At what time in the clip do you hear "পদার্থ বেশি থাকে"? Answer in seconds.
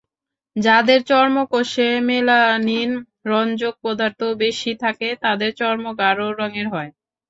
3.83-5.07